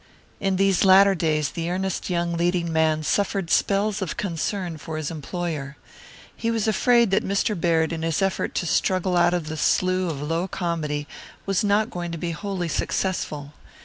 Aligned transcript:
In 0.39 0.55
these 0.55 0.83
latter 0.83 1.13
days 1.13 1.51
the 1.51 1.69
earnest 1.69 2.09
young 2.09 2.35
leading 2.35 2.73
man 2.73 3.03
suffered 3.03 3.51
spells 3.51 4.01
of 4.01 4.17
concern 4.17 4.79
for 4.79 4.97
his 4.97 5.11
employer. 5.11 5.77
He 6.35 6.49
was 6.49 6.67
afraid 6.67 7.11
that 7.11 7.23
Mr. 7.23 7.53
Baird 7.55 7.93
in 7.93 8.01
his 8.01 8.19
effort 8.19 8.55
to 8.55 8.65
struggle 8.65 9.15
out 9.15 9.35
of 9.35 9.45
the 9.45 9.57
slough 9.57 10.09
of 10.13 10.23
low 10.23 10.47
comedy 10.47 11.07
was 11.45 11.63
not 11.63 11.91
going 11.91 12.11
to 12.13 12.17
be 12.17 12.31
wholly 12.31 12.67
successful. 12.67 13.53